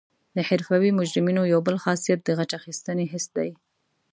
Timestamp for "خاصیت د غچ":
1.85-2.51